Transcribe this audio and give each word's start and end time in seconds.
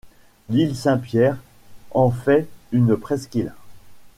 L'île 0.49 0.75
Saint-Pierre, 0.75 1.37
en 1.91 2.09
fait 2.09 2.47
une 2.71 2.97
presqu'île. 2.97 3.53